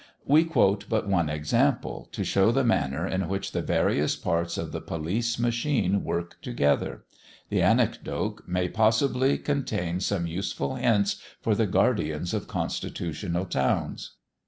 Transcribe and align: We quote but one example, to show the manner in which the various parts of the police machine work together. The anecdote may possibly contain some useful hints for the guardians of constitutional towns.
We 0.25 0.45
quote 0.45 0.85
but 0.89 1.07
one 1.07 1.29
example, 1.29 2.09
to 2.13 2.23
show 2.23 2.51
the 2.51 2.63
manner 2.63 3.05
in 3.05 3.27
which 3.29 3.51
the 3.51 3.61
various 3.61 4.15
parts 4.15 4.57
of 4.57 4.71
the 4.71 4.81
police 4.81 5.37
machine 5.37 6.03
work 6.03 6.41
together. 6.41 7.03
The 7.49 7.61
anecdote 7.61 8.41
may 8.47 8.67
possibly 8.67 9.37
contain 9.37 9.99
some 9.99 10.25
useful 10.25 10.73
hints 10.73 11.21
for 11.39 11.53
the 11.53 11.67
guardians 11.67 12.33
of 12.33 12.47
constitutional 12.47 13.45
towns. 13.45 14.13